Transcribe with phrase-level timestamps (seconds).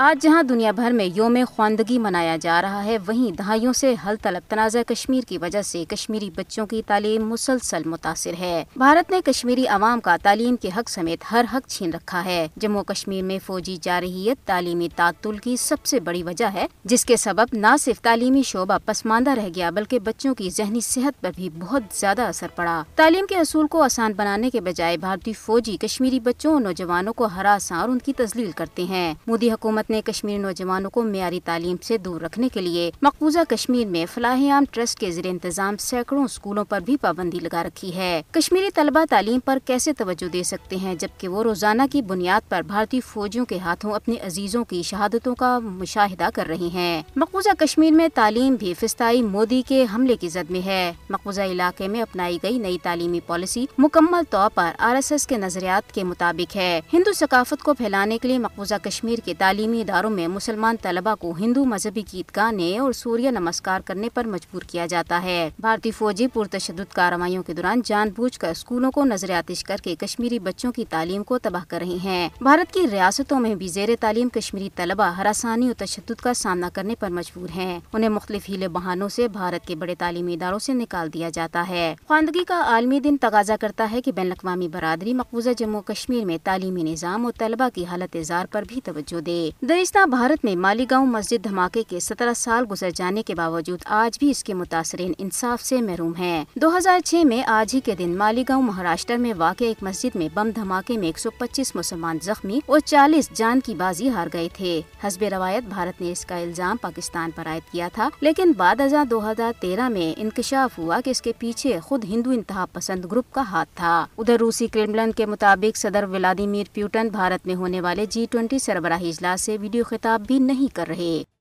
[0.00, 4.14] آج جہاں دنیا بھر میں یوم خواندگی منایا جا رہا ہے، وہیں دہائیوں سے حل
[4.22, 9.20] طلب تنازع کشمیر کی وجہ سے کشمیری بچوں کی تعلیم مسلسل متاثر ہے۔ بھارت نے
[9.24, 13.38] کشمیری عوام کا تعلیم کے حق سمیت ہر حق چھین رکھا ہے۔ جموں کشمیر میں
[13.46, 18.00] فوجی جارحیت تعلیمی تعطل کی سب سے بڑی وجہ ہے، جس کے سبب نہ صرف
[18.00, 22.46] تعلیمی شعبہ پسماندہ رہ گیا، بلکہ بچوں کی ذہنی صحت پر بھی بہت زیادہ اثر
[22.54, 27.12] پڑا۔ تعلیم کے اصول کو آسان بنانے کے بجائے بھارتی فوجی کشمیری بچوں اور نوجوانوں
[27.12, 31.40] کو ہراساں اور ان کی تزلیل کرتے ہیں۔ مودی حکومت نے کشمیر نوجوانوں کو معیاری
[31.44, 35.76] تعلیم سے دور رکھنے کے لیے مقبوضہ کشمیر میں فلاح عام ٹرسٹ کے زیر انتظام
[35.76, 40.42] سینکڑوں اسکولوں پر بھی پابندی لگا رکھی ہے۔ کشمیری طلبہ تعلیم پر کیسے توجہ دے
[40.42, 44.82] سکتے ہیں جبکہ وہ روزانہ کی بنیاد پر بھارتی فوجیوں کے ہاتھوں اپنے عزیزوں کی
[44.82, 50.16] شہادتوں کا مشاہدہ کر رہی ہیں۔ مقبوضہ کشمیر میں تعلیم بھی فستائی مودی کے حملے
[50.16, 54.70] کی زد میں ہے۔ مقبوضہ علاقے میں اپنائی گئی نئی تعلیمی پالیسی مکمل طور پر
[54.78, 58.74] آر ایس ایس کے نظریات کے مطابق ہے۔ ہندو ثقافت کو پھیلانے کے لیے مقبوضہ
[58.82, 63.80] کشمیر کے تعلیمی اداروں میں مسلمان طلبہ کو ہندو مذہبی گیت گانے اور سوریہ نمسکار
[63.80, 68.48] کرنے پر مجبور کیا جاتا ہے۔ بھارتی فوجی پرتشدد کارروائیوں کے دوران جان بوجھ کر
[68.48, 72.28] اسکولوں کو نظر آتش کر کے کشمیری بچوں کی تعلیم کو تباہ کر رہے ہیں۔
[72.40, 76.94] بھارت کی ریاستوں میں بھی زیر تعلیم کشمیری طلبہ ہراسانی اور تشدد کا سامنا کرنے
[76.94, 81.12] پر مجبور ہیں۔ انہیں مختلف ہیلے بہانوں سے بھارت کے بڑے تعلیمی اداروں سے نکال
[81.14, 85.50] دیا جاتا ہے۔ خواندگی کا عالمی دن تقاضا کرتا ہے کہ بین الاقوامی برادری مقبوضہ
[85.58, 89.98] جموں کشمیر میں تعلیمی نظام اور طلبہ کی حالت اظہار پر بھی توجہ دے۔ درستہ
[90.06, 94.42] بھارت میں مالیگاؤں مسجد دھماکے کے سترہ سال گزر جانے کے باوجود آج بھی اس
[94.44, 98.62] کے متاثرین انصاف سے محروم ہیں۔ دو ہزار چھ میں آج ہی کے دن مالیگاؤں
[98.62, 102.80] مہاراشٹر میں واقع ایک مسجد میں بم دھماکے میں ایک سو پچیس مسلمان زخمی اور
[102.80, 107.30] چالیس جان کی بازی ہار گئے تھے۔ حسب روایت بھارت نے اس کا الزام پاکستان
[107.36, 111.22] پر عائد کیا تھا، لیکن بعد ازاں دو ہزار تیرہ میں انکشاف ہوا کہ اس
[111.22, 115.76] کے پیچھے خود ہندو انتہا پسند گروپ کا ہاتھ تھا۔ ادھر روسی کرملن کے مطابق
[115.76, 120.38] صدر ولادیمیر پیوٹن بھارت میں ہونے والے جی ٹوینٹی سربراہی اجلاس سے ویڈیو خطاب بھی
[120.38, 121.22] نہیں کر رہے۔